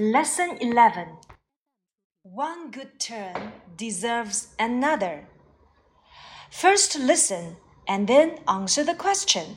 [0.00, 1.08] Lesson 11
[2.22, 5.26] One good turn deserves another.
[6.52, 7.56] First listen
[7.88, 9.56] and then answer the question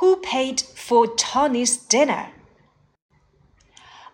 [0.00, 2.30] Who paid for Tony's dinner?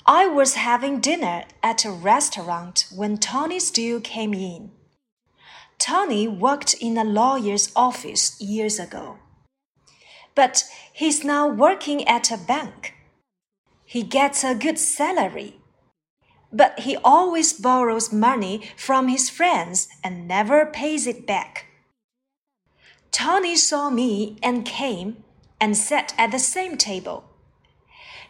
[0.05, 4.73] I was having dinner at a restaurant when Tony Steele came in.
[5.79, 9.19] Tony worked in a lawyer's office years ago.
[10.35, 12.95] But he's now working at a bank.
[13.91, 15.57] He gets a good salary.
[16.53, 21.67] But he always borrows money from his friends and never pays it back.
[23.11, 25.25] Tony saw me and came
[25.61, 27.25] and sat at the same table.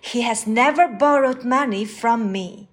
[0.01, 2.70] He has never borrowed money from me.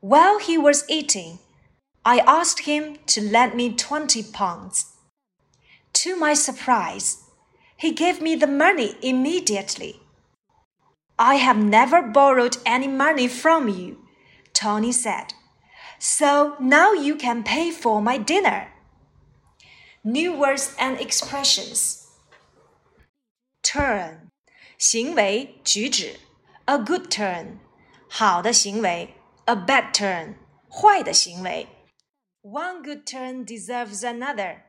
[0.00, 1.38] While he was eating,
[2.04, 4.96] I asked him to lend me 20 pounds.
[5.92, 7.22] To my surprise,
[7.76, 10.00] he gave me the money immediately.
[11.17, 13.97] I have never borrowed any money from you,
[14.53, 15.33] Tony said.
[15.99, 18.67] So now you can pay for my dinner.
[20.03, 22.07] New words and expressions.
[23.61, 24.31] Turn
[24.77, 26.19] 行为举止，
[26.65, 27.59] a good turn
[28.09, 30.35] 好的行为，a bad turn
[30.69, 31.67] 坏的行为。
[32.41, 34.63] One good turn deserves another，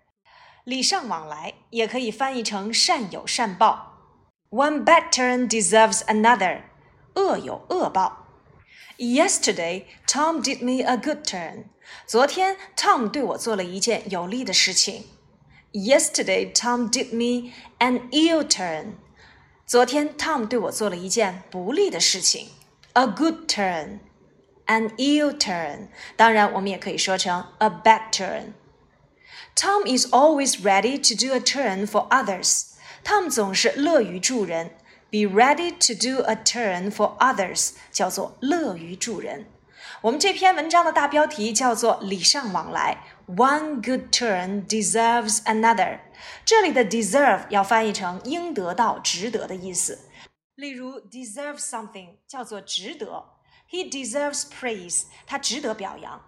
[0.63, 3.88] 礼尚往来也可以翻译成善有善报。
[4.51, 6.63] One bad turn deserves another.
[7.15, 8.29] 恶有恶报。
[8.99, 11.65] Yesterday, Tom did me a good turn.
[12.07, 15.05] 昨天，Tom 对我做了一件有利的事情。
[15.73, 18.93] Yesterday, Tom did me an ill turn.
[19.67, 22.49] 昨天，Tom 对我做了一件不利的事情。
[22.93, 23.99] A good turn,
[24.67, 25.89] an ill turn.
[26.17, 28.53] 当然，我们也可以说成 a bad turn.
[29.57, 32.68] Tom is always ready to do a turn for others.
[33.05, 34.71] Tom 总是乐于助人，
[35.11, 39.47] be ready to do a turn for others，叫做乐于助人。
[40.01, 43.05] 我们这篇文章的大标题叫做“礼尚往来”。
[43.27, 46.01] One good turn deserves another。
[46.45, 50.11] 这里的 deserve 要翻译成应得到、值得的意思。
[50.57, 53.25] 例如，deserve something 叫做值得，
[53.71, 56.21] He deserves praise，他值得表扬。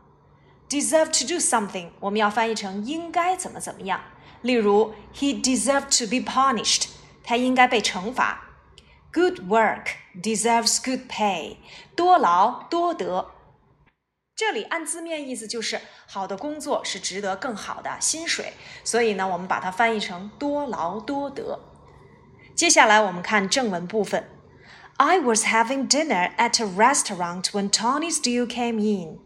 [0.70, 4.00] deserve to do something 我们要翻译成应该怎么怎么样。
[4.42, 6.88] 例如，He deserved to be punished，
[7.24, 8.42] 他应该被惩罚。
[9.12, 9.86] Good work
[10.22, 11.56] deserves good pay，
[11.94, 13.30] 多劳多得。
[14.36, 18.52] 这里按字面意思就是好的工作是值得更好的薪水，
[18.84, 21.58] 所以呢，我们把它翻译成多劳多得。
[22.54, 24.28] 接下来我们看正文部分。
[24.98, 29.18] I was having dinner at a restaurant when Tony Steele came in。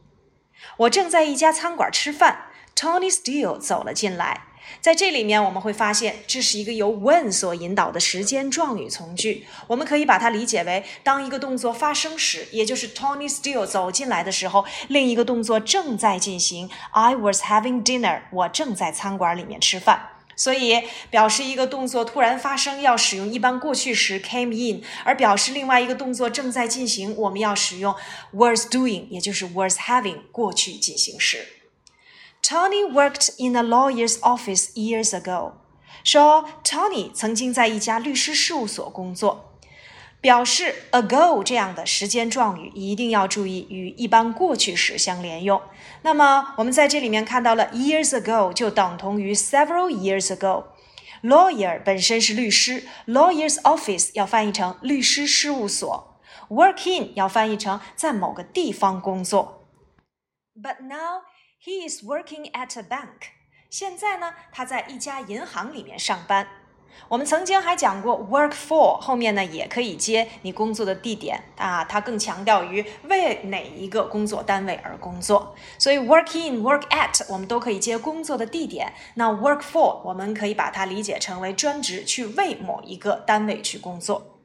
[0.78, 4.42] 我正在一家餐馆吃饭，Tony Steele 走了进来。
[4.82, 9.46] 在这里面，我们会发现这是一个由 when 所引导的时间状语从句。
[9.68, 16.70] 我们可以把它理解为，当一个动作发生时，也就是 Tony Steele 走进来的时候，另一个动作正在进行。
[16.92, 20.15] I was having dinner，我正在餐馆里面吃饭。
[20.36, 27.96] 所以，表示一个动作突然发生，要使用一般过去时 came in；而表示另外一个动作正在进行，我们要使用
[28.32, 31.48] was doing，也就是 was having 过去进行时。
[32.44, 35.54] Tony worked in a lawyer's office years ago。
[36.04, 39.45] 说 Tony 曾经在一家律师事务所工作。
[40.26, 45.62] 表示 ago 这样的时间状语一定要注意与一般过去时相连用。
[46.02, 50.64] 那么我们在这里面看到了 years ago 就等同于 several years ago。
[51.22, 56.20] Lawyer 本身是律师，lawyer's office 要翻译成律师事务所
[56.50, 59.70] ，work in 要翻译成在某个地方工作。
[60.60, 61.22] But now
[61.64, 63.30] He is working at a bank。
[63.70, 66.48] 现在呢，他在一家银行里面上班。
[67.08, 75.56] 我们曾经还讲过，work for 后面呢也可以接你工作的地点啊，它更强调于为哪一个工作单位而工作。
[75.78, 78.94] 所以 work in、work at 我们都可以接工作的地点。
[79.16, 84.40] 那 work for 我们可以把它理解成为专职去为某一个单位去工作。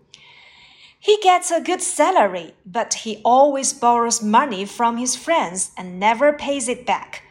[1.03, 6.37] He gets a good salary, but he always borrows money from his friends and never
[6.37, 7.23] pays it back.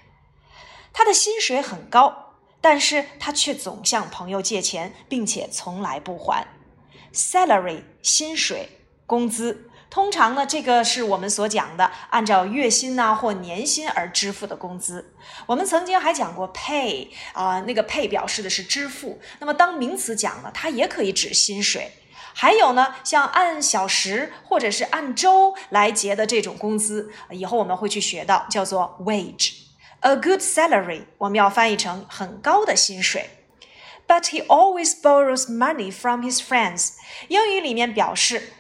[0.92, 2.29] 他的薪水很高，
[2.62, 6.48] 但是他却总向朋友借钱，并且从来不还。
[7.14, 8.70] Salary 薪水
[9.06, 15.14] 工资，通常呢，这个是我们所讲的按照月薪呐或年薪而支付的工资。
[15.48, 19.20] 我们曾经还讲过 pay 啊，那个 pay 表示的是支付。
[19.40, 21.92] 那么当名词讲呢，它也可以指薪水。
[22.32, 29.54] 还有呢，像按小时或者是按周来结的这种工资，以后我们会去学到，叫做 wage。
[30.02, 33.30] A good salary，我们要翻译成很高的薪水。
[34.08, 36.94] But he always borrows money from his friends。
[37.28, 38.54] 英语里面表示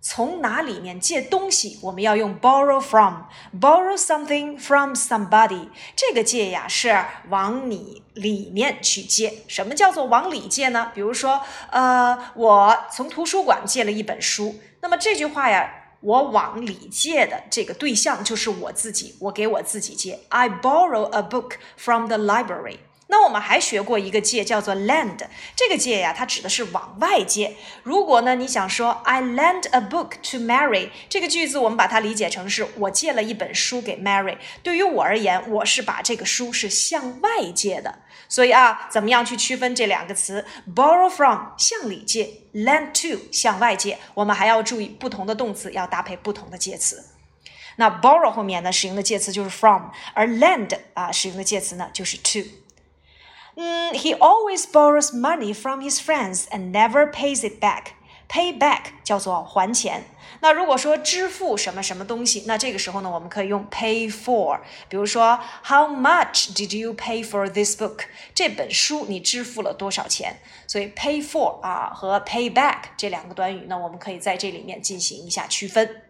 [0.00, 5.68] 从哪里面借东西，我们要用 borrow from，borrow something from somebody。
[5.94, 9.44] 这个借呀是往你里面去借。
[9.46, 10.90] 什么叫做往里借呢？
[10.94, 14.58] 比如说，呃，我从图书馆借了一本书。
[14.80, 20.20] 那么这句话呀，我往里借的这个对象就是我自己，我给我自己借。
[20.28, 22.78] I borrow a book from the library。
[23.10, 25.18] 那我们还学过一个借，叫做 lend。
[25.56, 27.56] 这个借呀，它指的是往外借。
[27.82, 34.36] 如果呢，你想说 I lend a book to Mary，这个句子我们把它理解成是我借了一本书给 Mary。
[34.62, 38.00] 对于我而言，我是把这个书是向外借的。
[38.28, 40.44] 所以啊，怎么样去区分这两个词
[40.76, 43.98] ？borrow from 向里借，lend to 向外借。
[44.12, 47.06] 我们还要注意不同的动词要搭配不同的介词。
[47.76, 52.46] 那 borrow 后面呢，使用的介词就是 from，而 lend 啊，使用的介词呢就是 to。
[53.60, 57.86] 嗯，He always borrows money from his friends and never pays it back.
[58.28, 60.04] Pay back 叫做还钱。
[60.40, 64.60] 那如果说支付什么什么东西，那这个时候呢，我们可以用 pay for。
[64.88, 68.02] 比如说，How much did you pay for this book？
[68.32, 70.36] 这本书你支付了多少钱？
[70.68, 76.02] 所以 pay for 啊和 pay back 这两个短语呢，我们可以在这里面进行一下区分。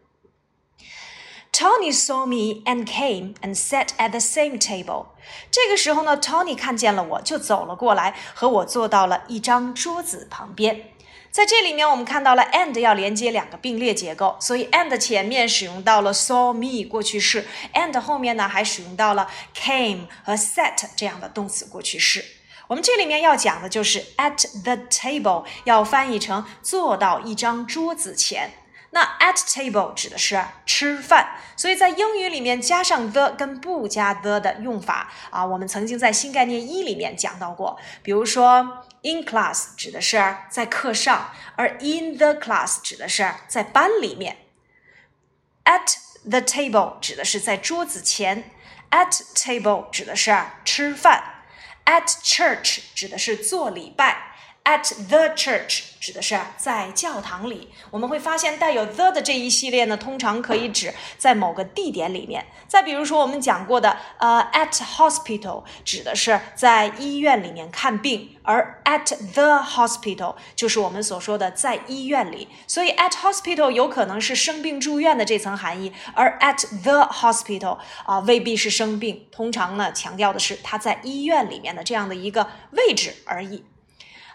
[1.59, 5.07] Tony saw me and came and sat at the same table。
[5.51, 10.93] 这个时候呢，Tony 看见了我，就走了过来，和我坐到了一张桌子旁边。
[11.33, 17.45] 在这里面，我们看到了 and 要连接两个并列结构，所以 and 前面使用到了 saw me 过去式
[17.75, 22.25] ，and 后面呢还使用到了 came 和 sat 这样的动词过去式。
[22.69, 28.53] 我们这里面要讲的就是 at the table，要翻译成坐到一张桌子前。
[28.91, 37.79] 那 at table 指的是吃饭，所以在英语里面加上 the 跟不加 the 的用法啊，我们曾经在新概念一里面讲到过。
[38.03, 44.39] 比如说 in class 指的是在课上，而 in the class 指的是在班里面。
[45.65, 45.97] at
[46.29, 48.51] the table 指的是在桌子前
[48.91, 50.35] ，at table 指的是
[50.65, 51.23] 吃饭
[51.85, 54.28] ，at church 指的是做礼拜。
[54.69, 62.45] At the church 指的是在教堂里，我们会发现带有 the 的这一系列呢，通常可以指在某个地点里面。
[62.67, 72.49] 再比如说我们讲过的，呃，at hospital 指的是在医院里面看病，而 at the hospital 就是我们所说的在医院里。
[72.67, 83.65] 所以 at hospital 有可能是生病住院的这层含义，而 at the hospital 啊未必是生病，通常呢强调的是他在医院里面的这样的一个位置而已。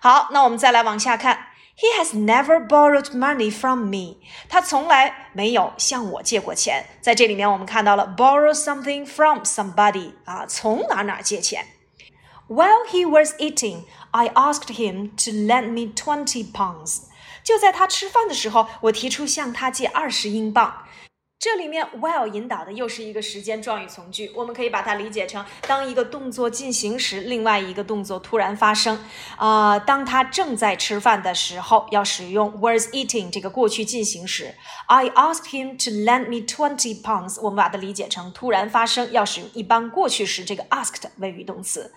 [0.03, 1.47] 好，那我们再来往下看。
[1.77, 4.17] He has never borrowed money from me。
[4.49, 6.85] 他从来没有向我借过钱。
[7.01, 11.67] 在这里面，我们看到了 borrow something from somebody 啊，从哪哪借钱。
[12.49, 17.03] While he was eating, I asked him to lend me twenty pounds。
[17.45, 20.87] 就在他吃饭的时候，我提出向他借二十英镑。
[21.44, 28.98] 这里面 while 引导的又是一个时间状语从句，我们可以把它理解成当一个动作进行时，另外一个动作突然发生。
[29.36, 34.56] 啊，当他正在吃饭的时候，要使用 was eating 这个过去进行时。
[34.88, 41.94] I asked him to lend me twenty pounds，我们把它理解成突然发生，要使用一般过去时这个 asked 谓语动词。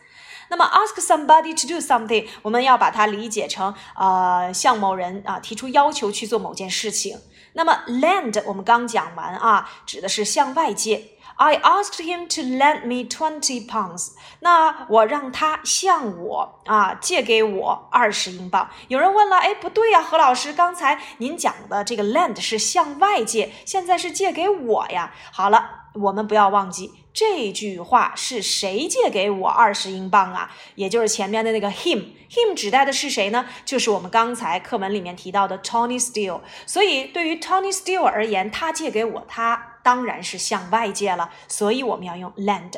[0.48, 7.20] 那么 ask somebody to do something，我们要把它理解成呃向某人啊提出要求去做某件事情。
[7.56, 11.15] 那么 land 我们刚讲完啊，指的是向外界。
[11.36, 14.12] I asked him to lend me twenty pounds。
[14.40, 18.70] 那我让他向我啊借给我二十英镑。
[18.88, 25.12] 有人问了，哎，不对呀，何老师，刚才您讲的这个 lend 是向外借，现在是借给我呀。
[25.32, 25.82] 好了。
[25.96, 30.50] 我们不要忘记这句话是谁借给我二十英镑啊？
[30.74, 33.46] 也就是前面的那个 him，him 指代的是谁呢？
[33.64, 36.42] 就是我们刚才课文里面提到的 Tony Steele。
[36.66, 41.30] 所以对于 Tony Steele 而言，他借给我，他当然是向外借了。
[41.46, 42.72] 所以我们要用 lend。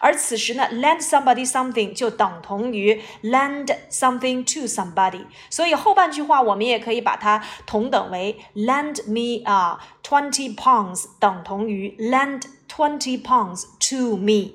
[0.00, 5.26] 而此时呢，lend somebody something 就等同于 lend something to somebody。
[5.50, 12.44] 所以后半句话我们也可以把它同等为 lend me 啊 twenty pounds 等同于 lend。
[12.66, 14.54] Twenty pounds to me。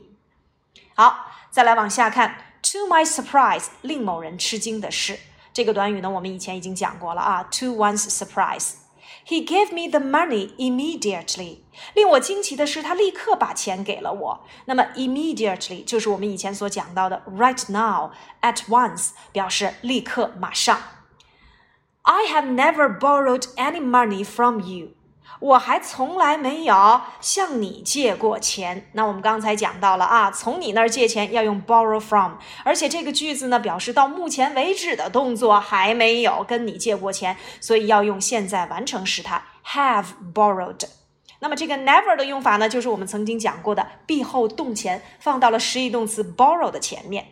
[0.93, 2.35] 好，再来往下看。
[2.63, 5.17] To my surprise，令某人吃惊的是，
[5.53, 7.43] 这个短语呢，我们以前已经讲过了啊。
[7.43, 8.71] To one's surprise
[9.28, 11.58] surprise，he gave me the money immediately。
[11.94, 14.44] 令我惊奇的是，他立刻把钱给了我。
[14.66, 20.78] 那么，immediately 就是我们以前所讲到的 right now，at once 表示立刻、马上。
[22.02, 24.90] I have never borrowed any money from you。
[25.39, 28.89] 我还从来没有向你借过钱。
[28.93, 32.33] 那我们刚才讲到了啊，从你那儿借钱要用 borrow from，
[32.63, 40.85] 而且这个句子呢表示到目前为止的动作还没有跟你借过钱，所以要用现在完成时态 have borrowed。
[41.39, 47.27] 那么这个 never 的用法呢，就是我们曾经讲过的 be 后动前放到了实义动词 borrow 的前面。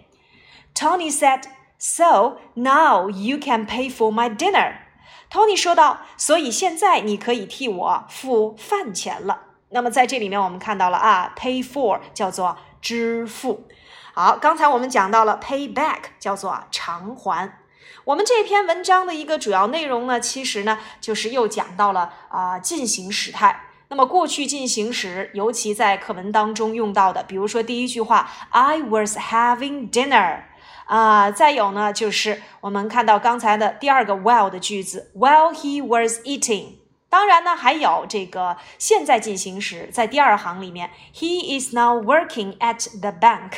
[0.74, 1.42] Tony said,
[1.78, 4.87] "So now you can pay for my dinner."
[5.30, 13.68] Tony 说道：“所以现在你可以替我付饭钱了。”那么在这里面我们看到了啊，pay for 叫做支付。
[14.14, 17.60] 好，刚才我们讲到了 pay back 叫做偿还。
[18.06, 23.64] 我们这篇文章的一个主要内容呢，其实呢就是又讲到了啊进行时态。
[23.90, 30.44] 那么过去进行时，尤其在课文当中用到的，比如说第一句话，I was having dinner，
[30.88, 36.78] 啊，再有呢就是我们看到刚才的第二个 while 的句子，while he was eating。
[37.10, 43.52] 当然呢，还有这个现在进行时，在第二行里面，He is now working at the bank。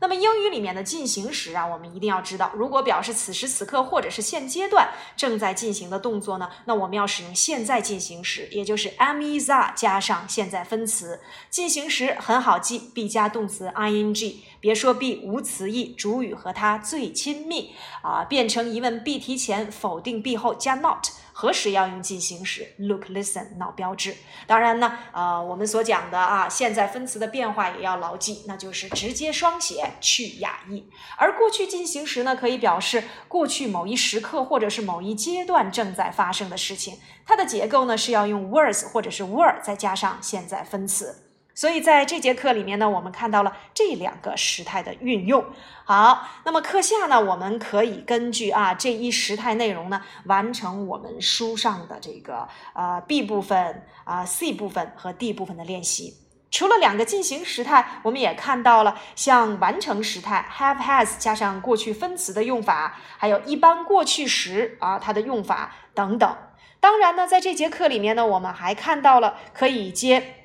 [0.00, 11.20] 那么英语里面的进行时啊，我们一定要知道，如果表示此时此刻或者是现阶段正在进行的动作呢，那我们要使用现在进行时，也就是 am is are 加上现在分词。
[11.48, 14.34] 进行时很好记，be 加动词 ing。
[14.64, 21.06] 别说 be 无词义，主语和他最亲密啊，变成疑问 be 提前，否定 be 后加 not。
[21.34, 24.16] 何时要用进行时？Look, listen, 脑标志。
[24.46, 30.88] 当然呢，呃，我们所讲的啊，现在分词的变化也要牢记，那就是直接双写去哑义。
[31.18, 36.98] 而过去进行时呢，可以表示过去某一时刻或者是某一阶段正在发生的事情。
[37.26, 41.23] 它的结构呢是要用 was 或者是 were 再加上现在分词。
[41.54, 45.44] 所以在这节课里面呢，我们看到了这两个时态的运用。
[45.84, 56.14] 好，那么课下呢，我们可以根据啊这一时态内容呢，完成我们书上的这个呃 B 部分啊 C 部分和 D 部分的练习。
[56.50, 66.36] 除了两个进行时态，我们也看到了像完成时态 have has 加上过去分词的用法，还有一般过去时啊它的用法等等。
[66.80, 70.43] 当然呢，在这节课里面呢，我们还看到了可以接。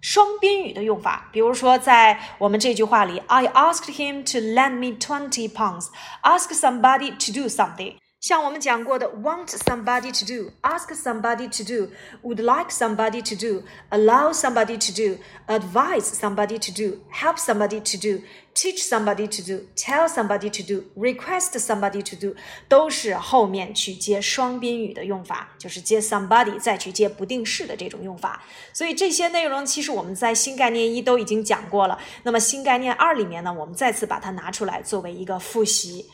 [0.00, 5.88] 双宾语的用法，比如说在我们这句话里，I asked him to lend me twenty pounds.
[6.22, 7.99] Ask somebody to do something.
[8.21, 16.57] 像我们讲过的，want somebody to do，ask somebody to do，would like somebody to do，allow somebody to do，advise somebody
[16.57, 22.35] to do，help somebody to do，teach somebody to do，tell somebody to do，request somebody to do，
[22.67, 28.43] 都是后面去接双宾语的用法，就是接 somebody 再去接不定式的这种用法。
[28.73, 31.99] 所以这些内容其实我们在新概念一都已经讲过了。
[32.23, 36.09] 那么新概念二里面呢，我们再次把它拿出来作为一个复习。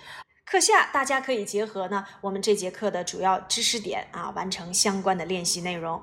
[0.49, 6.01] 课下大家可以结合呢我们这节课的主要知识点啊，完成相关的练习内容。